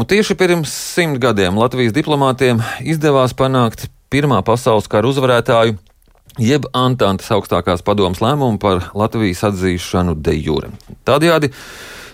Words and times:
Un 0.00 0.06
tieši 0.08 0.32
pirms 0.32 0.72
simt 0.72 1.18
gadiem 1.20 1.58
Latvijas 1.60 1.92
diplomātiem 1.92 2.62
izdevās 2.88 3.34
panākt 3.36 3.82
Pirmā 4.08 4.38
pasaules 4.40 4.86
kara 4.88 5.10
uzvarētāju, 5.10 5.74
jeb 6.40 6.64
Antantes 6.72 7.28
augstākās 7.34 7.84
padomas 7.84 8.22
lēmumu 8.24 8.56
par 8.62 8.86
Latvijas 8.96 9.42
atzīšanu 9.50 10.14
de 10.16 10.38
jure. 10.38 10.70
Tādējādi 11.04 11.50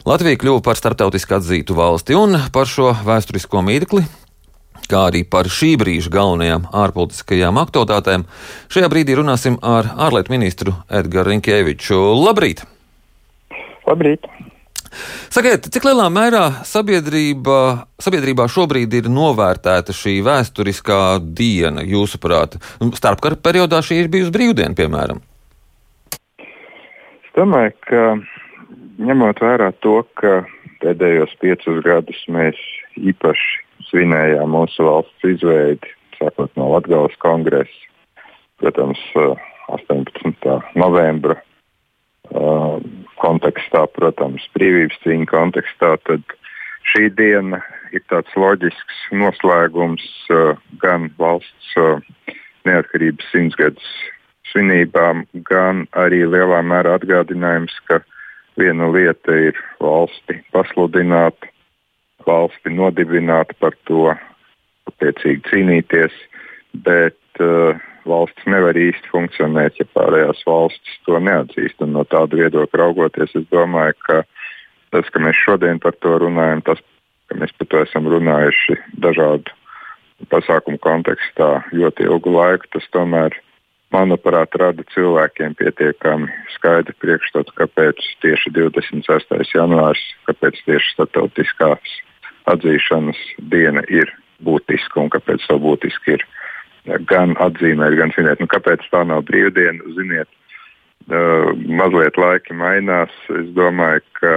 Latvija 0.03 0.41
kļuva 0.43 0.65
par 0.67 0.81
starptautiski 0.81 1.37
atzītu 1.39 1.77
valsti 1.79 2.19
un 2.19 2.35
par 2.51 2.67
šo 2.67 2.91
vēsturisko 3.07 3.63
mirkli. 3.63 4.03
Kā 4.91 5.05
arī 5.13 5.23
par 5.23 5.47
šī 5.47 5.77
brīža 5.79 6.11
galvenajām 6.19 6.67
ārpolitiskajām 6.75 7.63
aktualitātēm, 7.63 8.27
šajā 8.67 8.91
brīdī 8.91 9.15
runāsim 9.21 9.61
ar 9.63 9.93
ārlietu 10.09 10.35
ministru 10.35 10.75
Edgars 10.91 11.31
Rinkēviču. 11.31 12.03
Labrīt! 12.27 12.67
Labrīt! 13.87 14.27
Sakiet, 15.33 15.67
cik 15.73 15.85
lielā 15.89 16.07
mērā 16.13 16.45
sabiedrība, 16.65 17.59
sabiedrībā 18.01 18.47
šobrīd 18.49 18.95
ir 18.97 19.09
novērtēta 19.13 19.95
šī 19.97 20.19
vēsturiskā 20.27 21.01
diena, 21.21 21.85
jūsuprāt? 21.85 22.57
Starpkara 22.97 23.37
periodā 23.37 23.83
šī 23.85 24.01
ir 24.03 24.13
bijusi 24.13 24.33
brīvdiena, 24.35 24.77
piemēram. 24.79 25.21
Es 26.41 27.33
domāju, 27.37 27.75
ka 27.85 28.03
ņemot 29.03 29.43
vērā 29.45 29.73
to, 29.85 29.99
ka 30.17 30.41
pēdējos 30.81 31.35
piecus 31.43 31.83
gadus 31.85 32.23
mēs 32.33 32.61
īpaši 32.97 33.65
svinējām 33.91 34.55
mūsu 34.57 34.87
valsts 34.87 35.29
izveidi, 35.29 35.93
sākot 36.17 36.53
no 36.57 36.71
Latvijas 36.73 37.17
kongresa, 37.23 37.83
protams, 38.63 39.03
18. 39.69 40.57
novembra 40.79 41.37
kontekstā, 43.67 43.87
protams, 43.95 44.47
brīvības 44.55 44.99
cīņa 45.03 45.27
kontekstā, 45.27 45.97
tad 46.07 46.23
šī 46.93 47.11
diena 47.17 47.61
ir 47.93 48.03
tāds 48.09 48.31
loģisks 48.37 49.11
noslēgums 49.13 50.05
uh, 50.31 50.57
gan 50.81 51.11
valsts 51.19 51.77
uh, 51.77 52.01
neatkarības 52.65 53.27
simtgadus 53.33 53.89
svinībām, 54.53 55.27
gan 55.49 55.87
arī 55.97 56.25
lielā 56.27 56.63
mērā 56.63 56.97
atgādinājums, 56.99 57.75
ka 57.89 58.01
viena 58.57 58.89
lieta 58.93 59.33
ir 59.33 59.57
valsti 59.81 60.41
pasludināt, 60.53 61.37
valsti 62.27 62.71
nodibināt 62.71 63.53
par 63.59 63.75
to, 63.87 64.15
attiecīgi 64.87 65.43
cīnīties, 65.51 66.13
bet 66.87 67.19
uh, 67.43 67.79
valsts 68.07 68.49
nevar 68.51 68.79
īsti 68.79 69.11
funkcionēt, 69.13 69.81
ja 69.81 69.87
pārējās 69.97 70.43
valstis 70.47 70.99
to 71.07 71.19
neatzīst. 71.23 71.81
Un 71.85 71.97
no 71.97 72.05
tāda 72.09 72.39
viedokļa 72.39 72.83
raugoties, 72.83 73.35
es 73.39 73.47
domāju, 73.53 73.97
ka 74.07 74.23
tas, 74.95 75.09
ka 75.13 75.23
mēs 75.23 75.39
šodien 75.45 75.81
par 75.83 75.97
to 76.01 76.17
runājam, 76.23 76.63
tas, 76.67 76.83
ka 77.31 77.39
mēs 77.41 77.53
par 77.59 77.71
to 77.73 77.83
esam 77.83 78.09
runājuši 78.11 78.79
dažādu 79.03 79.55
pasākumu 80.33 80.81
kontekstā 80.81 81.51
ļoti 81.77 82.07
ilgu 82.09 82.33
laiku, 82.33 82.71
tas 82.73 82.87
tomēr, 82.95 83.35
manuprāt, 83.95 84.55
rada 84.59 84.83
cilvēkiem 84.95 85.55
pietiekami 85.59 86.31
skaidru 86.57 86.95
priekšstatu, 87.03 87.53
kāpēc 87.59 88.01
tieši 88.25 88.53
26. 88.57 89.53
janvārs, 89.55 90.03
kāpēc 90.31 90.59
tieši 90.67 90.95
starptautiskās 90.95 91.99
atzīšanas 92.51 93.21
diena 93.53 93.85
ir 93.91 94.11
būtiska 94.45 95.01
un 95.01 95.13
kāpēc 95.13 95.45
tā 95.49 95.59
būtiski 95.61 96.17
ir 96.17 96.27
gan 97.11 97.37
atzīmēt, 97.43 97.97
gan 97.99 98.13
svinēt. 98.15 98.43
Nu, 98.43 98.49
kāpēc 98.51 98.85
tā 98.93 99.03
nav 99.09 99.25
brīvdiena? 99.29 99.95
Ziniet, 99.97 100.29
uh, 101.11 101.53
mazliet 101.81 102.19
laiki 102.21 102.57
mainās. 102.57 103.15
Es 103.41 103.49
domāju, 103.57 104.05
ka 104.21 104.35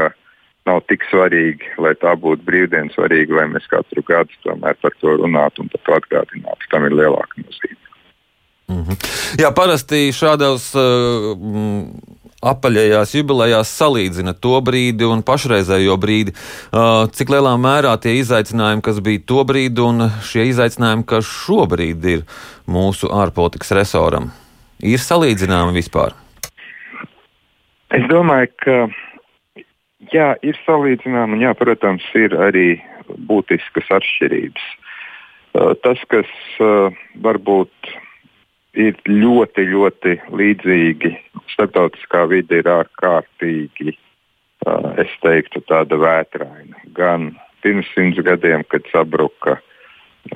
nav 0.70 0.84
tik 0.92 1.06
svarīgi, 1.10 1.74
lai 1.82 1.96
tā 2.02 2.14
būtu 2.20 2.46
brīvdiena, 2.48 2.94
svarīgi, 2.94 3.36
lai 3.38 3.48
mēs 3.54 3.68
katru 3.72 4.04
gadu 4.08 4.42
tomēr 4.46 4.78
par 4.82 4.96
to 5.02 5.18
runātu 5.22 5.66
un 5.66 5.72
par 5.74 5.86
to 5.86 6.00
atgādinātu. 6.00 6.72
Tam 6.74 6.86
ir 6.90 6.98
lielāka 7.00 7.44
nozīme. 7.44 7.78
Mm 8.70 8.84
-hmm. 8.86 8.98
Jā, 9.42 9.50
parasti 9.56 10.10
šādos 10.14 10.74
uh, 10.78 11.38
apaļajās 12.46 13.14
jubilejās 13.18 13.72
salīdzina 13.80 14.34
to 14.40 14.60
brīdi 14.64 15.08
un 15.08 15.24
pašreizējo 15.28 15.98
brīdi. 16.00 16.34
Uh, 16.72 17.08
cik 17.12 17.34
lielā 17.34 17.56
mērā 17.60 17.96
tie 18.02 18.16
izaicinājumi, 18.22 18.84
kas 18.86 19.02
bija 19.04 19.24
to 19.28 19.44
brīdi, 19.48 19.84
un 19.84 20.08
šie 20.26 20.48
izaicinājumi, 20.54 21.06
kas 21.10 21.28
šobrīd 21.28 22.10
ir 22.14 22.26
mūsu 22.70 23.12
ārpolitikas 23.12 23.74
resoram, 23.76 24.32
ir 24.80 25.04
salīdzināmi 25.04 25.76
vispār? 25.76 26.16
Es 27.96 28.06
domāju, 28.08 28.52
ka 28.64 28.78
jā, 30.14 30.34
ir 30.46 30.60
salīdzināmi, 30.66 31.40
un 31.40 31.48
jā, 31.48 31.56
protams, 31.58 32.06
ir 32.16 32.38
arī 32.38 32.68
būtiskas 33.28 33.90
atšķirības. 34.00 34.70
Uh, 35.50 35.74
tas, 35.84 36.00
kas 36.14 36.30
uh, 36.62 36.94
varbūt 37.26 37.96
ir 38.78 38.98
ļoti, 39.08 39.66
ļoti 39.74 40.16
līdzīgi. 40.36 41.14
Startautiskā 41.54 42.26
vide 42.30 42.62
ir 42.62 42.70
ārkārtīgi, 42.70 43.96
es 45.02 45.14
teiktu, 45.24 45.64
tāda 45.70 45.98
vētraina. 46.00 46.84
Gan 46.98 47.32
pirms 47.64 47.90
simts 47.96 48.22
gadiem, 48.26 48.64
kad 48.70 48.86
sabruka 48.94 49.58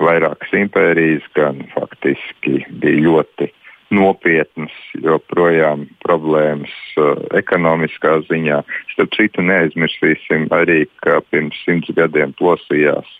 vairākas 0.00 0.54
impērijas, 0.56 1.26
gan 1.36 1.62
faktiski 1.74 2.64
bija 2.80 3.04
ļoti 3.06 3.50
nopietnas, 3.94 4.74
joprojām 5.04 5.84
problēmas 6.02 6.72
uh, 6.98 7.20
ekonomiskā 7.36 8.16
ziņā. 8.28 8.62
Starp 8.94 9.12
citu, 9.14 9.44
neaizmirsīsim 9.44 10.48
arī, 10.56 10.84
ka 11.04 11.20
pirms 11.30 11.60
simts 11.66 11.92
gadiem 11.94 12.34
plosījās 12.40 13.10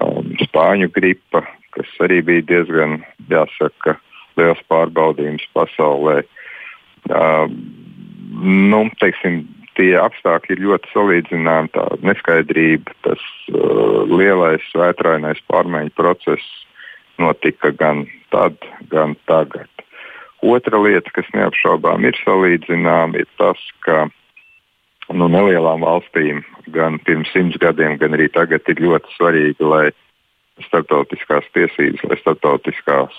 um, 0.00 0.30
spāņu 0.46 0.88
gripa, 0.94 1.42
kas 1.76 1.90
arī 2.06 2.20
bija 2.26 2.46
diezgan, 2.48 3.00
jāsaka, 3.28 3.98
liels 4.40 4.60
pārbaudījums 4.72 5.46
pasaulē. 5.56 6.20
Uh, 7.10 7.46
nu, 8.40 8.84
teiksim, 9.00 9.42
tie 9.78 9.92
apstākļi 10.00 10.56
ir 10.56 10.64
ļoti 10.68 10.92
salīdzināmi. 10.94 11.72
Tā 11.76 11.86
neskaidrība, 12.04 12.96
tas 13.06 13.22
uh, 13.52 14.02
lielais 14.10 14.64
vētrainais 14.76 15.40
pārmaiņu 15.50 15.94
process 15.98 16.44
notika 17.20 17.72
gan 17.76 18.06
tad, 18.32 18.56
gan 18.92 19.16
tagad. 19.28 19.68
Otra 20.40 20.80
lieta, 20.80 21.12
kas 21.12 21.28
neapšaubām 21.36 22.06
ir 22.08 22.16
salīdzināma, 22.24 23.20
ir 23.20 23.28
tas, 23.36 23.60
ka 23.84 24.06
nu, 25.12 25.28
nelielām 25.28 25.84
valstīm 25.84 26.40
gan 26.72 26.96
pirms 27.04 27.28
simts 27.34 27.58
gadiem, 27.60 27.98
gan 28.00 28.16
arī 28.16 28.30
tagad 28.32 28.64
ir 28.72 28.80
ļoti 28.80 29.16
svarīgi, 29.16 29.66
lai 29.66 29.90
starptautiskās 30.66 31.46
tiesības, 31.54 32.02
lai 32.08 32.16
starptautiskās 32.20 33.18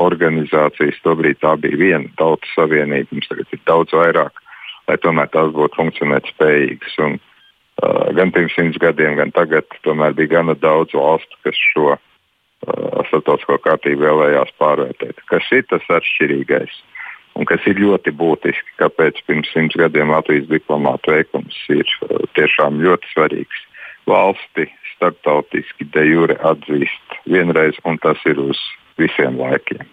organizācijas, 0.00 1.00
tobrīd 1.04 1.40
tā 1.42 1.54
bija 1.60 1.78
viena 1.80 2.10
tautas 2.20 2.50
savienība, 2.56 3.10
mums 3.12 3.28
tagad 3.30 3.54
ir 3.54 3.62
daudz 3.68 3.94
vairāk, 3.96 4.42
lai 4.88 4.96
tomēr 5.02 5.30
tās 5.32 5.52
būtu 5.56 5.80
funkcionēt 5.80 6.30
spējīgas. 6.34 6.96
Un, 7.06 7.18
uh, 7.18 8.08
gan 8.16 8.32
pirms 8.34 8.56
simts 8.58 8.80
gadiem, 8.82 9.16
gan 9.20 9.32
tagad 9.36 9.68
tomēr 9.86 10.16
bija 10.16 10.36
gana 10.38 10.56
daudz 10.58 10.96
valstu, 10.96 11.40
kas 11.46 11.60
šo 11.72 11.94
uh, 11.94 12.00
starptautisko 13.10 13.60
kārtību 13.64 14.04
vēlējās 14.06 14.56
pārvērtēt. 14.60 15.22
Kas 15.30 15.52
ir 15.56 15.66
tas 15.72 15.86
atšķirīgais? 16.00 16.82
Un 17.34 17.48
kas 17.50 17.64
ir 17.66 17.80
ļoti 17.82 18.12
būtiski, 18.14 18.76
kāpēc 18.78 19.18
pirms 19.26 19.48
simts 19.50 19.74
gadiem 19.74 20.12
Latvijas 20.14 20.46
diplomātu 20.52 21.16
veikums 21.16 21.56
ir 21.74 21.88
uh, 22.04 22.20
tiešām 22.38 22.82
ļoti 22.84 23.14
svarīgs 23.16 23.63
valsti 24.06 24.68
starptautiski 24.94 25.86
de 25.94 26.04
jure 26.08 26.36
atzīst 26.46 27.18
vienreiz, 27.30 27.78
un 27.84 27.98
tas 28.02 28.20
ir 28.28 28.40
uz 28.40 28.60
visiem 29.00 29.38
laikiem. 29.40 29.86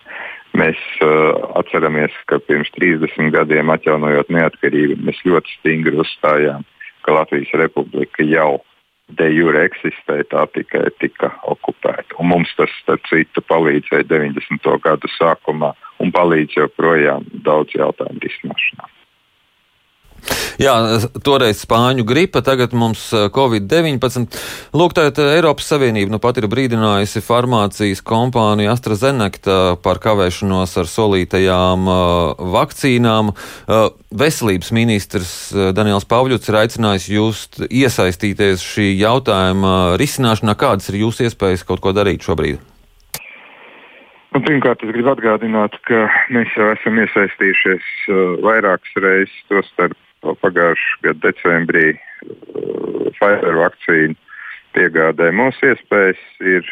Mēs 0.58 0.80
uh, 1.00 1.32
atceramies, 1.62 2.16
ka 2.28 2.42
pirms 2.44 2.72
30 2.76 3.32
gadiem, 3.32 3.72
atjaunojot 3.72 4.32
neatkarību, 4.36 5.00
mēs 5.08 5.22
ļoti 5.24 5.56
stingri 5.60 5.96
uzstājām, 6.04 6.66
ka 7.08 7.16
Latvijas 7.16 7.54
republika 7.62 8.26
jau 8.28 8.60
de 9.18 9.28
jure 9.32 9.66
eksistē, 9.68 10.22
tā 10.32 10.46
tikai 10.56 10.86
tika 11.00 11.32
okupēta. 11.52 12.16
Un 12.20 12.32
mums 12.32 12.52
tas, 12.60 12.72
starp 12.84 13.04
citu, 13.10 13.44
palīdzēja 13.48 14.08
90. 14.12 14.72
gadu 14.84 15.12
sākumā 15.18 15.74
un 16.04 16.14
palīdz 16.16 16.60
joprojām 16.60 17.28
daudz 17.48 17.76
jautājumu 17.76 18.24
risināšanā. 18.24 18.88
Jā, 20.62 20.74
toreiz 21.26 21.64
spāņu 21.64 22.04
gripa, 22.06 22.44
tagad 22.46 22.76
mums 22.78 23.08
eh, 23.16 23.30
covid-19. 23.34 24.28
Lūk, 24.78 24.94
tā 24.94 25.08
Eiropas 25.10 25.70
Savienība 25.72 26.14
nu 26.14 26.20
pat 26.22 26.38
ir 26.38 26.46
brīdinājusi 26.52 27.24
farmācijas 27.26 28.04
kompāniju 28.06 28.70
AstraZeneca 28.74 29.58
par 29.82 30.02
kavēšanos 30.04 30.76
ar 30.78 30.90
solītajām 30.92 31.88
uh, 31.90 32.44
vakcīnām. 32.54 33.32
Uh, 33.32 33.88
veselības 34.12 34.70
ministrs 34.76 35.32
Daniels 35.74 36.06
Pavļuts 36.10 36.52
ir 36.52 36.60
aicinājis 36.62 37.08
jūs 37.16 37.42
iesaistīties 37.66 38.62
šī 38.62 38.92
jautājuma 39.00 39.96
risināšanā. 40.02 40.58
Kādas 40.60 40.92
ir 40.92 41.02
jūsu 41.06 41.26
iespējas 41.30 41.66
kaut 41.66 41.82
ko 41.82 41.96
darīt 41.96 42.28
šobrīd? 42.28 42.62
Nu, 44.32 44.40
pirmkārt, 44.46 44.84
es 44.86 44.94
gribu 44.94 45.12
atgādināt, 45.12 45.74
ka 45.90 46.06
mēs 46.32 46.54
jau 46.56 46.70
esam 46.76 47.02
iesaistījušies 47.02 47.90
uh, 48.08 48.24
vairākas 48.46 49.04
reizes, 49.04 49.44
tostarp 49.50 49.98
pagājušā 50.24 51.02
gada 51.08 51.20
decembrī 51.28 51.88
uh, 51.96 53.10
Pfizer 53.18 53.58
vakcīnu 53.60 54.18
piegādē. 54.76 55.32
Mūsu 55.36 55.74
iespējas 55.74 56.22
ir 56.40 56.68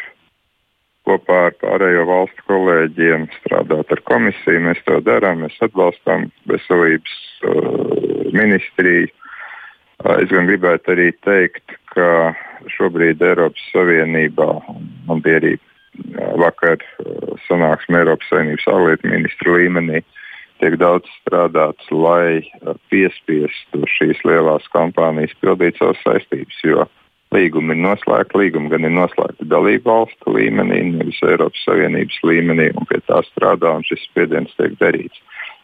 kopā 1.08 1.38
ar 1.48 1.56
pārējo 1.62 2.04
valstu 2.08 2.44
kolēģiem 2.48 3.26
strādāt 3.38 3.92
ar 3.94 4.02
komisiju. 4.08 4.62
Mēs 4.68 4.82
to 4.86 5.00
darām, 5.04 5.44
mēs 5.44 5.56
atbalstām 5.64 6.28
veselības 6.50 7.16
uh, 7.48 8.28
ministriju. 8.36 9.08
Uh, 10.04 10.16
es 10.20 10.30
gan 10.32 10.48
gribētu 10.48 10.94
arī 10.94 11.10
teikt, 11.26 11.76
ka 11.94 12.32
šobrīd 12.76 13.22
Eiropas 13.24 13.66
Savienībā 13.72 14.48
man 15.08 15.24
bija 15.24 15.40
arī 15.42 15.56
uh, 15.56 16.32
vakar 16.40 16.78
uh, 16.80 17.34
sanāksme 17.48 18.02
Eiropas 18.02 18.30
Savienības 18.32 18.68
ārlietu 18.72 19.12
ministru 19.12 19.58
līmenī. 19.58 20.04
Tiek 20.60 20.76
daudz 20.80 21.08
strādāts, 21.22 21.86
lai 21.90 22.40
uh, 22.40 22.76
piespiestu 22.92 23.84
šīs 23.96 24.20
lielās 24.28 24.66
kompānijas 24.74 25.32
pildīt 25.40 25.80
savas 25.80 26.00
saistības, 26.04 26.64
jo 26.64 26.88
Līgumi 27.30 27.76
ir 27.76 27.78
noslēgti, 27.84 28.38
līgumi 28.40 28.72
gan 28.72 28.86
ir 28.88 28.90
noslēgti 28.90 29.46
dalību 29.52 29.86
valstu 29.86 30.32
līmenī, 30.34 30.80
nevis 30.96 31.20
Eiropas 31.22 31.62
Savienības 31.62 32.16
līmenī, 32.26 32.72
un 32.74 32.88
pie 32.90 32.98
tā 33.06 33.20
strādā, 33.28 33.70
un 33.78 33.86
šis 33.86 34.02
spiediens 34.08 34.50
tiek 34.58 34.74
darīts. 34.80 35.20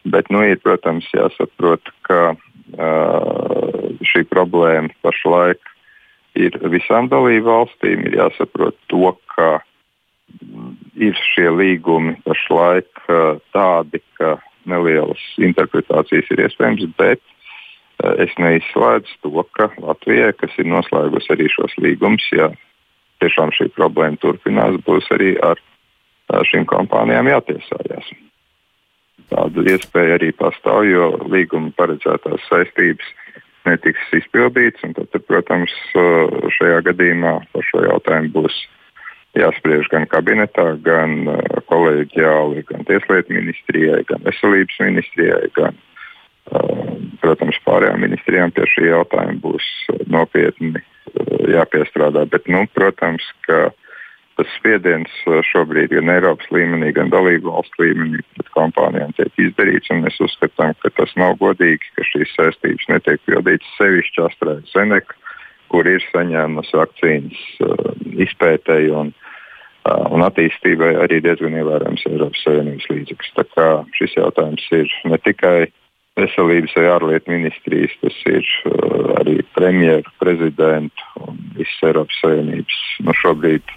Bet, 0.07 0.31
nu, 0.31 0.45
ir, 0.47 0.61
protams, 0.63 1.09
jāsaprot, 1.11 1.91
ka 2.07 2.21
uh, 2.31 3.89
šī 3.99 4.23
problēma 4.31 4.95
pašlaik 5.03 5.59
ir 6.39 6.55
visām 6.71 7.11
dalību 7.11 7.49
valstīm. 7.49 8.07
Ir 8.07 8.15
jāsaprot 8.21 8.79
to, 8.87 9.11
ka 9.35 9.57
ir 10.95 11.19
šie 11.33 11.49
līgumi 11.51 12.15
pašlaik 12.23 13.03
uh, 13.11 13.43
tādi, 13.51 13.99
ka 14.15 14.37
nelielas 14.69 15.23
interpretācijas 15.49 16.29
ir 16.33 16.45
iespējams, 16.47 16.85
bet 16.99 17.23
Eh, 17.97 18.13
es 18.27 18.33
neizslēdzu 18.37 19.15
to, 19.25 19.41
ka 19.57 19.71
Latvijai, 19.81 20.29
kas 20.37 20.53
ir 20.61 20.69
noslēgusi 20.69 21.33
arī 21.33 21.49
šos 21.49 21.73
līgumus, 21.81 22.25
ja 22.35 22.51
tiešām 23.23 23.53
šī 23.57 23.71
problēma 23.73 24.19
turpinās, 24.21 24.77
būs 24.85 25.09
arī 25.15 25.33
ar 25.41 25.57
šīm 26.45 26.67
kompānijām 26.69 27.29
jātiesājās. 27.31 28.11
Tāda 29.31 29.63
iespēja 29.73 30.19
arī 30.19 30.29
pastāv, 30.37 30.85
jo 30.87 31.09
līguma 31.25 31.73
paredzētās 31.79 32.45
saistības 32.51 33.09
netiks 33.65 34.13
izpildītas. 34.21 34.93
Tad, 34.93 35.17
protams, 35.25 35.73
eh, 35.97 36.37
šajā 36.59 36.83
gadījumā 36.91 37.33
par 37.51 37.65
šo 37.71 37.81
jautājumu 37.87 38.35
būs 38.37 38.61
jāspriež 39.41 39.89
gan 39.93 40.07
kabinetā, 40.11 40.69
gan 40.85 41.19
eh, 41.33 41.59
kolēģiāli, 41.71 42.65
gan 42.71 42.87
Tieslietu 42.89 43.37
ministrijai, 43.37 44.03
gan 44.09 44.25
Veselības 44.27 44.81
ministrijai, 44.87 45.51
gan 45.57 45.77
Protams, 47.21 47.57
pārējām 47.65 48.05
ministrijām 48.05 48.53
pie 48.55 48.63
šī 48.71 48.87
jautājuma 48.87 49.41
būs 49.43 49.65
nopietni 50.07 50.79
jāpiestrādā. 51.51 52.23
Bet, 52.31 52.47
nu, 52.51 52.63
protams, 52.71 53.25
ka 53.47 53.67
tas 54.37 54.49
spiediens 54.55 55.11
šobrīd 55.49 55.91
gan 55.95 56.11
Eiropas 56.13 56.47
līmenī, 56.53 56.93
gan 56.95 57.11
dalību 57.11 57.51
valstu 57.51 57.83
līmenī 57.83 58.21
pret 58.35 58.51
kompānijām 58.55 59.15
tiek 59.17 59.43
izdarīts. 59.43 59.91
Mēs 59.91 60.19
uzskatām, 60.23 60.75
ka 60.83 60.93
tas 60.95 61.11
nav 61.19 61.35
godīgi, 61.41 61.91
ka 61.97 62.05
šīs 62.13 62.35
saistības 62.37 62.87
netiek 62.93 63.23
pildītas 63.27 63.73
sevišķi 63.81 64.23
Astrēdas 64.29 64.75
Zeneka, 64.75 65.17
kur 65.73 65.89
ir 65.89 66.05
saņēmusi 66.13 66.79
vakcīnas 66.79 67.41
izpētēji 68.27 68.93
un, 68.95 69.11
un 70.11 70.23
attīstībai 70.25 70.93
arī 71.03 71.21
diezgan 71.25 71.57
ievērojams 71.59 72.05
Eiropas 72.09 72.43
Savienības 72.45 72.87
līdzekļus. 72.91 73.33
Tā 73.37 73.45
kā 73.53 73.67
šis 73.97 74.15
jautājums 74.19 74.67
ir 74.75 74.93
ne 75.07 75.19
tikai 75.23 75.57
veselības 76.17 76.73
vai 76.77 76.85
ārlietu 76.89 77.33
ministrijas, 77.33 77.93
tas 78.01 78.21
ir 78.29 78.47
arī 79.21 79.39
premjeru, 79.55 80.15
prezidentu 80.21 81.11
un 81.27 81.41
visas 81.57 81.83
Eiropas 81.91 82.23
Savienības 82.23 82.79
nu, 83.05 83.17
šobrīd 83.21 83.75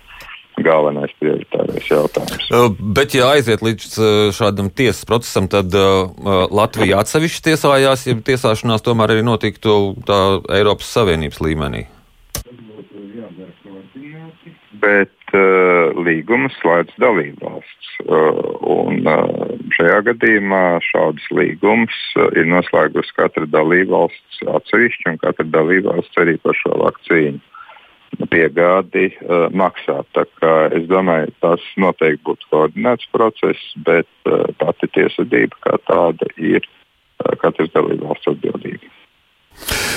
galvenais 0.61 1.13
prioritārais 1.21 1.87
jautājums. 1.89 2.49
Bet, 2.97 3.15
ja 3.17 3.31
aiziet 3.35 3.63
līdz 3.65 3.97
šādam 4.37 4.69
tiesas 4.73 5.07
procesam, 5.09 5.49
tad 5.53 5.73
Latvija 5.73 7.01
atsevišķi 7.01 7.47
tiesājās, 7.51 8.05
ja 8.11 8.19
tiesāšanās 8.27 8.85
tomēr 8.85 9.15
arī 9.15 9.25
notiktu 9.25 9.95
tā 10.09 10.21
Eiropas 10.59 10.93
Savienības 10.97 11.41
līmenī. 11.45 11.87
Bet 14.81 15.35
uh, 15.35 15.91
līgumus 16.07 16.55
slēdz 16.61 16.97
dalībvalsts. 17.03 17.93
Uh, 18.07 18.41
un, 18.65 19.03
uh, 19.05 19.53
šajā 19.77 20.01
gadījumā 20.09 20.81
šādus 20.87 21.27
līgumus 21.37 21.97
uh, 22.17 22.31
ir 22.39 22.49
noslēgusi 22.49 23.17
katra 23.19 23.49
dalībvalsts 23.51 24.43
atsevišķi, 24.49 25.09
un 25.13 25.21
katra 25.23 25.47
dalībvalsts 25.53 26.23
arī 26.23 26.39
par 26.45 26.57
šo 26.63 26.79
vakcīnu 26.81 27.41
piegādi 28.31 29.11
uh, 29.13 29.49
maksā. 29.55 30.01
Es 30.77 30.87
domāju, 30.91 31.35
tas 31.45 31.67
noteikti 31.81 32.25
būtu 32.27 32.51
koordinēts 32.53 33.11
process, 33.15 33.75
bet 33.87 34.09
uh, 34.29 34.49
pati 34.61 34.91
tiesvedība 34.97 35.61
kā 35.67 35.77
tāda 35.91 36.31
ir 36.37 36.65
uh, 36.65 37.37
katras 37.43 37.71
dalībvalsts 37.77 38.33
atbildība. 38.33 38.97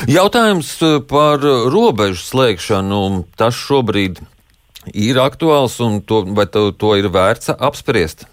Jautājums 0.10 0.76
par 1.08 1.44
robežu 1.72 2.20
slēgšanu. 2.20 3.02
Tas 3.40 3.56
šobrīd 3.56 4.20
ir 4.92 5.20
aktuāls 5.22 5.80
un 5.84 6.02
to, 6.02 6.24
vai 6.36 6.48
to, 6.50 6.72
to 6.76 6.96
ir 7.00 7.10
vērts 7.14 7.54
apspriest? 7.56 8.28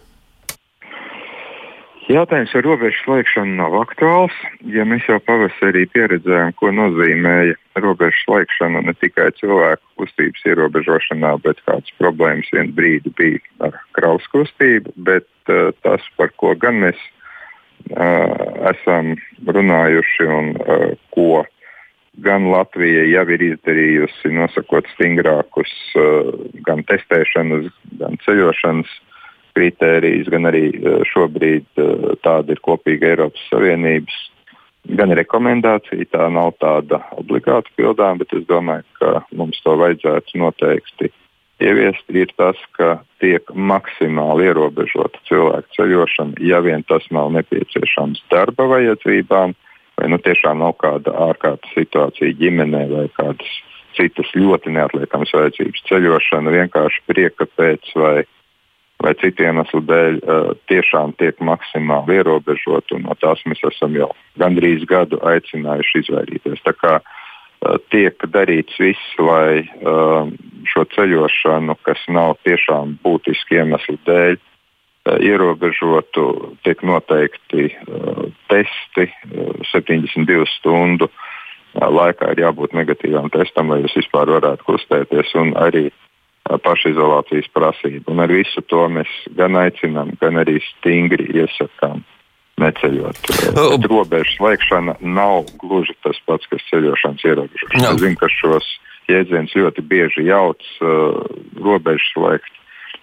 Jautājums 2.10 2.50
par 2.50 2.64
robežu 2.66 2.98
slēgšanu 3.04 3.52
nav 3.54 3.74
aktuāls. 3.84 4.34
Ja 4.74 4.82
mēs 4.88 5.04
jau 5.06 5.20
pavasarī 5.22 5.84
pieredzējām, 5.92 6.56
ko 6.58 6.72
nozīmēja 6.74 7.54
robežu 7.78 8.24
slēgšana 8.24 8.82
ne 8.82 8.94
tikai 8.98 9.28
cilvēku 9.38 10.00
kustības 10.00 10.42
ierobežošanā, 10.50 11.36
bet 11.44 11.62
kādas 11.68 11.94
problēmas 12.00 12.50
vienā 12.50 12.74
brīdī 12.74 13.14
bija 13.14 13.68
ar 13.68 13.78
kraus 13.94 14.26
kustību, 14.32 14.90
bet 15.06 15.28
uh, 15.52 15.70
tas, 15.86 16.02
par 16.18 16.34
ko 16.42 16.56
gan 16.58 16.82
mēs 16.82 16.98
uh, 17.94 18.34
esam 18.72 19.14
runājuši 19.46 20.30
un 20.40 20.52
uh, 20.58 20.86
ko 21.14 21.44
gan 22.18 22.48
Latvija 22.50 23.04
jau 23.08 23.26
ir 23.34 23.44
izdarījusi, 23.52 24.32
nosakot 24.34 24.88
stingrākus 24.94 25.70
uh, 25.98 26.32
gan 26.66 26.82
testēšanas, 26.88 27.70
gan 28.00 28.18
ceļošanas 28.24 28.90
kritērijus, 29.54 30.30
gan 30.32 30.50
arī 30.50 30.66
uh, 30.72 31.00
šobrīd 31.10 31.66
uh, 31.78 32.10
tāda 32.24 32.56
ir 32.56 32.62
kopīga 32.66 33.14
Eiropas 33.14 33.46
Savienības. 33.52 34.18
Gan 34.96 35.12
rekomendācija, 35.12 36.08
tā 36.08 36.26
nav 36.32 36.54
tāda 36.58 37.02
obligāti 37.20 37.72
pildām, 37.76 38.18
bet 38.22 38.32
es 38.32 38.46
domāju, 38.48 38.86
ka 38.96 39.20
mums 39.36 39.60
to 39.60 39.74
vajadzētu 39.76 40.40
noteikti 40.40 41.10
ieviest. 41.60 42.06
Ir 42.08 42.32
tas, 42.40 42.56
ka 42.78 43.02
tiek 43.20 43.44
maksimāli 43.52 44.48
ierobežota 44.48 45.20
cilvēku 45.28 45.76
ceļošana, 45.76 46.40
ja 46.40 46.62
vien 46.64 46.82
tas 46.88 47.04
nav 47.12 47.28
nepieciešams 47.36 48.24
darba 48.32 48.70
vajadzībām, 48.72 49.52
uh, 49.52 49.69
vai 50.00 50.08
nu 50.08 50.18
tiešām 50.24 50.62
nav 50.64 50.78
kāda 50.80 51.12
ārkārtas 51.28 51.76
situācija 51.76 52.32
ģimenē 52.40 52.86
vai 52.90 53.06
kādas 53.18 53.60
citas 53.98 54.30
ļoti 54.36 54.72
neatliekamas 54.74 55.32
vajadzības 55.36 55.86
ceļošana 55.88 56.52
vienkārši 56.54 57.02
prieka 57.10 57.46
pēc 57.58 57.90
vai, 58.00 58.22
vai 59.02 59.14
citu 59.20 59.44
iemeslu 59.44 59.82
dēļ 59.88 60.20
uh, 60.20 60.52
tiešām 60.70 61.12
tiek 61.20 61.40
maksimāli 61.44 62.20
ierobežot, 62.20 62.94
un 62.96 63.04
no 63.08 63.16
tās 63.20 63.42
mēs 63.50 63.62
esam 63.72 63.96
jau 63.98 64.10
gandrīz 64.40 64.86
gadu 64.88 65.20
aicinājuši 65.32 66.04
izvairīties. 66.04 66.62
Tā 66.64 66.74
kā 66.78 66.94
uh, 67.00 67.76
tiek 67.92 68.16
darīts 68.32 68.78
viss, 68.80 69.16
lai 69.20 69.64
uh, 69.64 70.30
šo 70.70 70.86
ceļošanu, 70.94 71.76
kas 71.84 72.06
nav 72.08 72.38
tiešām 72.46 72.96
būtiski 73.04 73.60
iemeslu 73.60 73.98
dēļ, 74.08 74.38
ierobežotu, 75.08 76.56
tiek 76.64 76.82
noteikti 76.84 77.70
uh, 77.70 78.28
testi 78.50 79.06
uh, 79.08 79.56
eh, 79.62 79.72
72 79.72 80.46
stundu 80.58 81.10
laikā 81.70 82.32
ir 82.34 82.42
jābūt 82.42 82.74
negatīvam 82.74 83.30
testam, 83.30 83.70
lai 83.70 83.80
jūs 83.84 83.94
vispār 84.00 84.32
varētu 84.34 84.66
kustēties, 84.66 85.34
un 85.38 85.52
arī 85.54 85.84
pašizolācijas 86.50 87.46
prasība. 87.54 88.10
Un 88.10 88.24
ar 88.24 88.32
visu 88.32 88.62
to 88.66 88.88
mēs 88.90 89.10
gan 89.38 89.54
aicinām, 89.54 90.16
gan 90.18 90.40
arī 90.42 90.58
stingri 90.64 91.28
iesakām 91.30 92.02
neceļot. 92.60 93.20
Bet 93.54 93.86
robežu 93.88 94.36
slēgšana 94.36 94.98
nav 95.00 95.46
gluži 95.60 95.94
tas 96.04 96.18
pats, 96.26 96.48
kas 96.50 96.64
ceļošanas 96.72 97.26
ierobežošana. 97.28 97.92
Es 97.94 98.02
zinu, 98.02 98.18
ka 98.20 98.30
šos 98.34 98.66
jēdzienus 99.10 99.56
ļoti 99.56 99.84
bieži 99.86 100.26
jauc 100.28 100.66
uh, 100.82 101.22
robežu 101.62 102.10
slēgt 102.14 102.59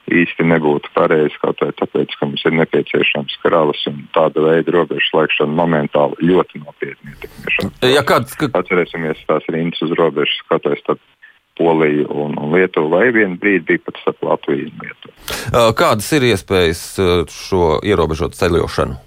īsti 0.07 0.45
nebūtu 0.47 0.91
pareizi, 0.95 1.35
kaut 1.41 1.59
vai 1.63 1.73
tāpēc, 1.75 2.15
ka 2.19 2.29
mums 2.29 2.43
ir 2.47 2.55
nepieciešams 2.57 3.37
kravas 3.43 3.81
un 3.91 4.05
tāda 4.15 4.43
veida 4.45 4.73
robežu 4.75 5.03
slēgšana 5.09 5.55
momentāli 5.57 6.29
ļoti 6.31 6.63
nopietni 6.63 7.13
ietekmē. 7.15 7.71
Ja 7.91 8.03
kāds, 8.07 8.37
ka... 8.39 8.51
Atcerēsimies 8.57 9.25
tās 9.27 9.47
rindas 9.51 9.83
uz 9.83 9.91
robežas, 9.99 10.39
skatoties 10.45 10.83
starp 10.85 11.03
Poliju 11.57 12.05
un 12.13 12.37
Lietuvu, 12.53 12.91
vai 12.93 13.09
vienu 13.09 13.33
brīdi 13.41 13.65
bija 13.71 13.81
pat 13.87 13.99
starp 14.03 14.23
Latviju 14.27 14.69
un 14.69 14.85
Lietuvu. 14.85 15.13
Kādas 15.79 16.11
ir 16.13 16.27
iespējas 16.29 16.83
šo 17.33 17.79
ierobežot 17.81 18.37
ceļošanu? 18.37 18.99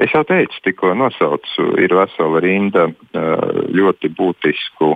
Es 0.00 0.14
jau 0.14 0.22
teicu, 0.24 0.62
tikko 0.64 0.94
nosaucu, 0.96 1.66
ir 1.82 1.92
vesela 1.92 2.40
rinda 2.40 2.86
ļoti 3.12 4.08
būtisku 4.16 4.94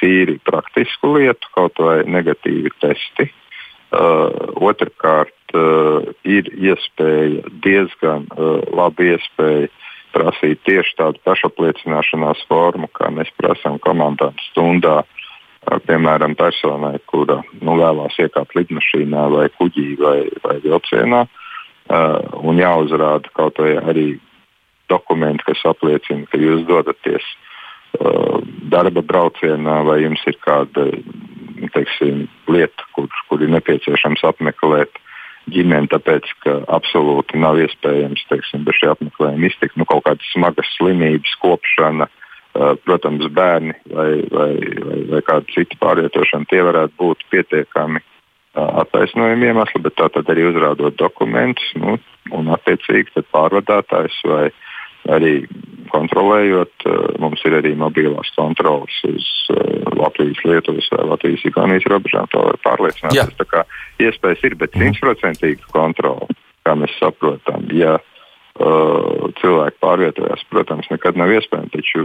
tīri 0.00 0.38
praktisku 0.44 1.14
lietu, 1.16 1.50
kaut 1.54 1.78
vai 1.82 2.02
negatīvi 2.08 2.72
testi. 2.82 3.28
Otrakārt, 3.90 5.34
ir 6.28 6.50
iespēja, 6.52 7.44
diezgan 7.64 8.28
laba 8.74 9.06
iespēja 9.14 9.70
prasīt 10.12 10.60
tieši 10.64 10.96
tādu 10.98 11.20
pašapliecināšanās 11.28 12.44
formu, 12.48 12.88
kā 12.92 13.10
mēs 13.12 13.30
prasām 13.40 13.78
komandantu 13.84 14.44
stundā. 14.50 15.02
Piemēram, 15.84 16.32
personai, 16.38 16.96
kura 17.10 17.42
nu, 17.60 17.74
vēlās 17.76 18.16
iekāpt 18.22 18.54
lidmašīnā 18.56 19.26
vai 19.34 19.48
kuģī 19.58 19.88
vai, 20.00 20.20
vai 20.44 20.54
vilcienā, 20.64 21.26
un 22.40 22.60
jāuzrāda 22.60 23.28
kaut 23.36 23.60
vai 23.60 23.74
arī 23.76 24.06
dokumenti, 24.88 25.44
kas 25.44 25.66
apliecina, 25.68 26.24
ka 26.30 26.40
jūs 26.40 26.64
dodaties 26.68 27.20
uh, 27.20 27.47
darba 28.72 29.02
braucienā 29.02 29.82
vai 29.86 30.02
jums 30.04 30.22
ir 30.30 30.38
kāda 30.44 30.86
teiksim, 31.74 32.26
lieta, 32.50 32.86
kur, 32.94 33.08
kur 33.28 33.42
ir 33.42 33.50
nepieciešams 33.50 34.22
apmeklēt 34.28 35.00
ģimeni, 35.50 35.90
tāpēc 35.90 36.28
ka 36.44 36.58
absolūti 36.76 37.40
nav 37.40 37.58
iespējams 37.62 38.26
teiksim, 38.30 38.66
bez 38.66 38.78
šī 38.78 38.92
apmeklējuma 38.92 39.48
iztikt. 39.48 39.78
Nu, 39.80 39.86
kaut 39.88 40.04
kādas 40.06 40.28
smagas 40.34 40.68
slimības, 40.76 41.32
kopšana, 41.42 42.06
uh, 42.08 42.76
protams, 42.84 43.26
bērni 43.34 43.74
vai, 43.90 44.10
vai, 44.30 44.52
vai, 44.84 45.00
vai 45.14 45.24
kāda 45.26 45.56
cita 45.56 45.80
pārvietošana, 45.82 46.50
tie 46.52 46.62
varētu 46.68 46.94
būt 47.00 47.26
pietiekami 47.32 48.02
uh, 48.04 48.84
attaisnojami 48.84 49.50
iemesli, 49.50 49.82
bet 49.88 49.98
tā 49.98 50.10
tad 50.14 50.30
arī 50.30 50.50
uzrādot 50.52 51.00
dokumentus 51.00 51.74
nu, 51.80 51.96
un 52.36 52.54
attiecīgi 52.54 53.24
pārvadātājs 53.32 54.22
vai 54.28 54.46
uh, 54.52 54.64
arī 55.06 55.46
kontrolējot, 55.92 56.86
eh, 56.86 56.98
mums 57.22 57.42
ir 57.48 57.58
arī 57.60 57.74
mobilās 57.78 58.30
kontrolas 58.36 58.98
uz 59.08 59.26
eh, 59.54 59.88
Latvijas, 59.98 60.42
Lietuvas 60.44 60.90
vai 60.94 61.06
Latvijas 61.12 61.46
Igaunijas 61.48 61.88
robežām. 61.90 62.28
To 62.34 62.44
var 62.50 62.60
pārliecināties. 62.66 63.34
Tā 63.38 63.48
kā 63.48 63.64
iespējas 64.02 64.44
ir, 64.44 64.58
bet 64.60 64.76
mhm. 64.76 64.92
simtprocentīga 64.92 65.72
kontrola, 65.72 66.28
kā 66.66 66.76
mēs 66.76 66.92
saprotam, 67.00 67.64
ja 67.72 67.96
uh, 67.96 69.28
cilvēki 69.40 69.78
pārvietojās, 69.80 70.42
protams, 70.52 70.90
nekad 70.92 71.16
nav 71.16 71.32
iespējams, 71.32 71.72
taču 71.72 72.04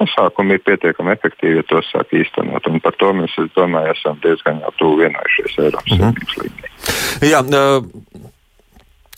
pasākumi 0.00 0.56
ir 0.56 0.64
pietiekami 0.66 1.14
efektīvi, 1.14 1.60
ja 1.60 1.66
tos 1.70 1.86
sāk 1.92 2.10
īstenot. 2.16 2.66
Un 2.66 2.82
par 2.82 2.98
to 2.98 3.12
mēs, 3.14 3.36
es 3.38 3.52
domāju, 3.54 3.94
esam 3.94 4.18
diezgan 4.24 4.58
jau 4.64 4.74
tuvu 4.82 5.04
vienojušies 5.04 5.58
Eiropas 5.62 5.94
mhm. 5.94 6.02
Savienības 6.02 6.36
mm 6.36 6.42
-hmm. 6.42 6.50
līmenī. 6.50 7.30
Jā, 7.30 7.42
uh... 7.46 8.36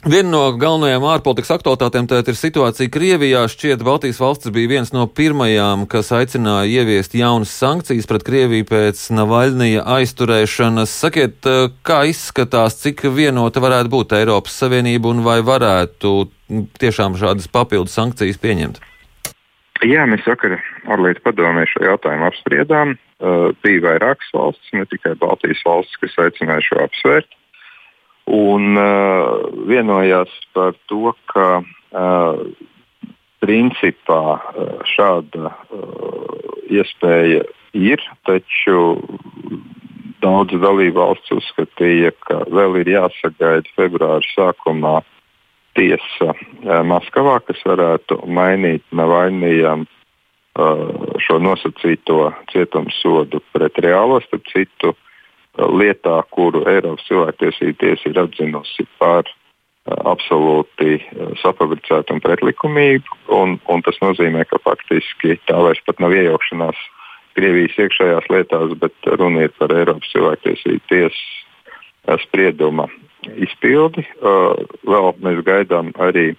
Viena 0.02 0.32
no 0.32 0.38
galvenajām 0.58 1.04
ārpolitikas 1.06 1.52
aktualitātēm 1.54 2.08
ir 2.10 2.34
situācija 2.34 2.90
Krievijā. 2.90 3.44
Šķiet, 3.46 3.84
Baltijas 3.86 4.18
valstis 4.18 4.50
bija 4.50 4.72
viens 4.72 4.90
no 4.90 5.04
pirmajām, 5.06 5.84
kas 5.86 6.08
aicināja 6.10 6.66
ieviest 6.82 7.12
jaunas 7.14 7.52
sankcijas 7.54 8.08
pret 8.10 8.24
Krieviju 8.26 8.66
pēc 8.66 8.98
Navaļnija 9.14 9.84
aizturēšanas. 9.94 10.90
Sakiet, 11.04 11.46
kā 11.86 12.00
izskatās, 12.10 12.80
cik 12.82 13.04
vienota 13.14 13.62
varētu 13.62 13.92
būt 13.92 14.16
Eiropas 14.18 14.56
Savienība 14.58 15.12
un 15.12 15.20
vai 15.22 15.36
varētu 15.46 16.10
tiešām 16.82 17.14
šādas 17.20 17.46
papildus 17.46 17.94
sankcijas 17.94 18.42
pieņemt? 18.42 18.80
Jā, 19.86 20.02
mēs 20.10 20.26
vakar 20.26 20.56
ārlietu 20.90 21.22
padomē 21.22 21.62
šo 21.70 21.84
jautājumu 21.86 22.26
apspriedām. 22.26 22.96
Uh, 23.22 23.54
bija 23.62 23.84
vairākas 23.86 24.34
valstis, 24.34 24.74
ne 24.74 24.82
tikai 24.90 25.14
Baltijas 25.22 25.62
valstis, 25.62 25.94
kas 26.02 26.18
aicināja 26.26 26.66
šo 26.66 26.82
apsvērt 26.88 27.30
un 28.26 28.76
uh, 28.78 29.50
vienojās 29.66 30.30
par 30.54 30.76
to, 30.90 31.12
ka 31.32 31.62
uh, 31.62 32.42
principā 33.42 34.22
uh, 34.38 34.82
šāda 34.86 35.50
uh, 35.50 36.50
iespēja 36.70 37.42
ir, 37.74 38.02
taču 38.28 39.00
daudz 40.22 40.54
dalību 40.54 41.00
valsts 41.00 41.34
uzskatīja, 41.34 42.12
ka 42.28 42.44
vēl 42.46 42.78
ir 42.84 42.92
jāsagaida 42.94 43.66
februāra 43.76 44.22
sākumā 44.36 45.00
tiesa 45.74 46.30
uh, 46.30 46.82
Maskavā, 46.86 47.40
kas 47.46 47.58
varētu 47.66 48.22
mainīt 48.30 48.84
Navaļnijam 48.94 49.86
uh, 49.88 51.16
šo 51.18 51.40
nosacīto 51.42 52.28
cietumsodu 52.52 53.42
pret 53.50 53.82
reālo, 53.82 54.22
starp 54.22 54.46
citu, 54.52 54.94
uh, 54.94 55.08
lietā, 55.58 56.22
kuru 56.32 56.64
Eiropas 56.68 57.04
cilvēktiesība 57.08 57.78
tiesa 57.80 58.08
ir 58.08 58.20
atzinusi 58.22 58.86
par 59.00 59.26
uh, 59.26 59.96
absolūti 60.12 60.96
uh, 60.96 61.34
safabricētu 61.42 62.16
un 62.16 62.22
pretlikumīgu. 62.24 63.18
Un, 63.36 63.58
un 63.68 63.84
tas 63.84 63.98
nozīmē, 64.04 64.46
ka 64.48 64.60
faktiski 64.64 65.38
tā 65.50 65.60
vairs 65.60 65.82
nav 66.00 66.16
iejaukšanās 66.16 66.88
Krievijas 67.32 67.78
iekšējās 67.80 68.26
lietās, 68.28 68.74
bet 68.76 68.92
runa 69.16 69.46
ir 69.46 69.54
par 69.56 69.72
Eiropas 69.72 70.10
cilvēktiesību 70.12 70.82
tiesas 70.92 71.22
uh, 72.08 72.18
sprieduma 72.26 72.88
izpildi. 73.38 74.02
Vēl 74.18 75.12
mēs 75.22 75.38
gaidām 75.46 75.92
arī 76.02 76.32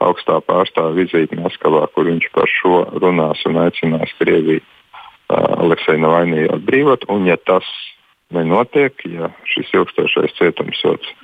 augstā 0.00 0.38
pārstāvja 0.40 0.96
vizīti 0.96 1.36
Maskavā, 1.36 1.84
kur 1.92 2.08
viņš 2.08 2.30
par 2.32 2.48
šo 2.48 2.80
runās 3.02 3.42
un 3.46 3.60
aicinās 3.60 4.14
Krieviju 4.18 4.62
Aleksēnu 5.30 6.06
Navainiju 6.06 6.54
atbrīvot. 6.56 7.04
Un, 7.12 7.28
ja 7.28 7.36
tas 7.36 7.68
nenotiek, 8.34 9.04
ja 9.10 9.30
šis 9.48 9.72
ilgstošais 9.74 10.36
cietumsots 10.38 11.14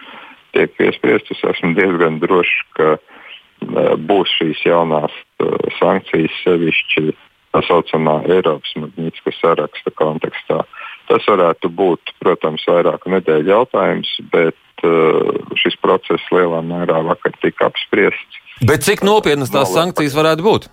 tiek 0.56 0.72
piespriests, 0.78 1.32
es 1.34 1.44
esmu 1.52 1.74
diezgan 1.76 2.18
drošs, 2.22 2.58
ka 2.78 2.96
uh, 2.96 3.94
būs 4.08 4.32
šīs 4.38 4.64
jaunās 4.66 5.12
uh, 5.42 5.56
sankcijas 5.78 6.34
sevišķi 6.44 7.12
tā 7.56 7.62
saucamā 7.68 8.20
Eiropas 8.28 8.72
Magnītiskā 8.76 9.32
saraksta 9.36 9.92
kontekstā. 9.96 10.62
Tas 11.06 11.26
varētu 11.30 11.70
būt, 11.72 12.16
protams, 12.20 12.64
vairāku 12.68 13.12
nedēļu 13.14 13.52
jautājums, 13.52 14.10
bet 14.32 14.86
uh, 14.86 15.36
šis 15.60 15.78
process 15.82 16.32
lielā 16.34 16.62
mērā 16.66 17.02
vakar 17.06 17.36
tika 17.44 17.70
apspriests. 17.70 18.42
Bet 18.66 18.86
cik 18.86 19.04
nopietnas 19.04 19.52
tās 19.52 19.74
sankcijas 19.76 20.16
varētu 20.16 20.44
būt? 20.46 20.68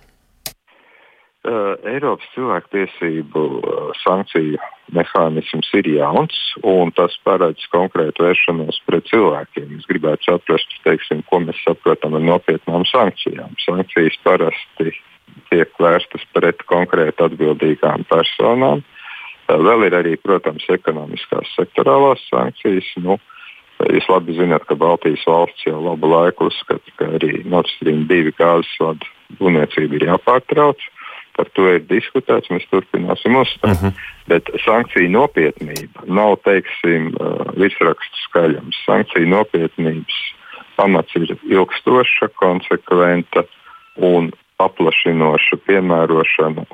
Uh, 1.44 1.74
Eiropas 1.84 2.24
cilvēktiesību 2.32 3.40
uh, 3.58 3.88
sankciju 4.00 4.56
mehānisms 4.96 5.68
ir 5.76 5.90
jauns, 5.92 6.38
un 6.64 6.88
tas 6.96 7.12
paredz 7.20 7.66
konkrētu 7.68 8.24
vēršanos 8.24 8.78
pret 8.88 9.04
cilvēkiem. 9.10 9.74
Es 9.76 9.84
gribētu 9.90 10.24
saprast, 10.30 10.72
teiksim, 10.86 11.20
ko 11.28 11.42
mēs 11.44 11.60
saprotam 11.66 12.16
ar 12.16 12.24
nopietnām 12.24 12.86
sankcijām. 12.88 13.52
Sankcijas 13.60 14.16
parasti 14.24 14.94
tiek 15.50 15.76
vērstas 15.84 16.24
pret 16.32 16.64
konkrēti 16.70 17.26
atbildīgām 17.28 18.08
personām. 18.08 18.80
Uh, 18.80 19.60
vēl 19.60 19.90
ir 19.90 19.98
arī, 20.00 20.16
protams, 20.24 20.64
ekonomiskās 20.72 21.52
sektorālās 21.58 22.24
sankcijas. 22.32 22.88
Nu, 23.04 23.20
Jūs 23.84 24.06
labi 24.08 24.32
zināt, 24.38 24.64
ka 24.64 24.78
Baltijas 24.78 25.26
valsts 25.28 25.66
jau 25.66 25.76
labu 25.82 26.08
laiku 26.08 26.48
uzskata, 26.48 26.92
ka 26.96 27.08
arī 27.18 27.42
Nord 27.44 27.68
Stream 27.74 28.06
2 28.08 28.32
gāzes 28.38 28.70
vadu 28.80 29.08
būvniecība 29.40 29.98
ir 29.98 30.06
jāpārtrauc. 30.12 30.80
Par 31.34 31.48
to 31.56 31.66
ir 31.72 31.82
diskutēts, 31.90 32.50
mēs 32.52 32.66
turpināsim 32.70 33.34
uzstāt. 33.40 33.74
Uh 33.74 33.82
mhm. 33.82 33.86
-huh. 33.86 34.10
Bet 34.26 34.48
sankciju 34.64 35.10
nopietnība 35.10 36.06
nav 36.06 36.38
teiksim, 36.44 37.12
virsrakstu 37.60 38.16
skaļums. 38.28 38.78
Sankciju 38.86 39.28
nopietnības 39.28 40.16
pamats 40.76 41.16
ir 41.16 41.36
ilgstoša, 41.44 42.28
konsekventa 42.40 43.44
un 43.96 44.30
paplašinoša 44.56 45.58
piemērošana. 45.66 46.64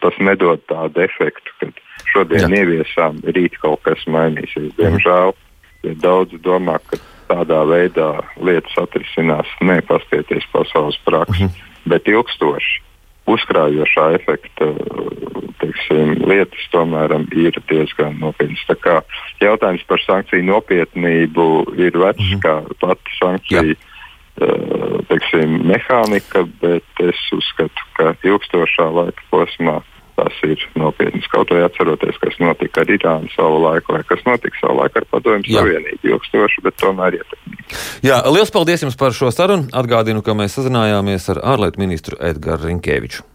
Tas 0.00 0.18
nedod 0.18 0.60
tādu 0.68 1.00
efektu, 1.00 1.50
ka 1.60 1.66
šodien 2.12 2.52
Jā. 2.52 2.62
ieviesām, 2.62 3.22
rīt 3.24 3.56
kaut 3.62 3.82
kas 3.82 4.04
mainīsies. 4.06 4.76
Diemžēl 4.78 5.34
ja 5.82 5.94
daudz 6.02 6.36
domā, 6.44 6.78
ka 6.86 7.00
tādā 7.30 7.62
veidā 7.64 8.10
lietas 8.36 8.76
atrisinās, 8.76 9.48
nepastieties 9.60 10.46
pasaules 10.52 10.98
praksi, 11.04 11.44
mhm. 11.44 11.52
-huh. 11.52 11.90
bet 11.90 12.08
ilgstoši 12.08 12.89
uzkrājošā 13.34 14.06
efekta 14.18 14.70
teiksim, 15.60 16.14
lietas 16.28 16.66
tomēr 16.72 17.14
ir 17.36 17.56
diezgan 17.68 18.18
nopietnas. 18.20 19.04
Jautājums 19.40 19.84
par 19.88 20.02
sankciju 20.04 20.46
nopietnību 20.48 21.46
ir 21.78 21.96
vecs 21.98 22.24
mm 22.24 22.34
-hmm. 22.34 22.42
kā 22.44 22.56
pati 22.80 23.16
sankcija. 23.18 23.62
Jā. 23.62 23.78
Teiksim, 25.08 25.58
mehānika, 25.68 26.46
bet 26.62 27.02
es 27.04 27.18
uzskatu, 27.32 27.82
ka 27.98 28.14
ilgstošā 28.24 28.86
laika 28.88 29.22
posmā 29.30 29.80
tas 30.20 30.36
ir 30.44 30.62
nopietnas. 30.78 31.28
Kaut 31.32 31.52
vai 31.54 31.64
atceroties, 31.64 32.18
kas 32.20 32.36
notika 32.42 32.84
ar 32.84 32.92
Irānu 32.92 33.32
savu 33.34 33.62
laiku, 33.64 33.96
vai 33.96 34.04
kas 34.08 34.22
notika 34.28 34.60
savu 34.60 34.80
laiku 34.80 35.00
ar 35.00 35.08
Padomju 35.14 35.56
Savienību. 35.56 36.12
Ilgstoši, 36.12 36.64
bet 36.66 36.78
tomēr 36.82 37.20
ietekmīgi. 37.20 37.66
Jā, 38.06 38.20
liels 38.28 38.52
paldies 38.54 38.84
jums 38.84 38.98
par 39.00 39.16
šo 39.16 39.32
sarunu. 39.34 39.70
Atgādinu, 39.72 40.24
ka 40.26 40.36
mēs 40.36 40.58
sazinājāmies 40.58 41.30
ar 41.34 41.44
ārlietu 41.54 41.82
ministru 41.82 42.20
Edgars 42.20 42.66
Rinkēviču. 42.66 43.29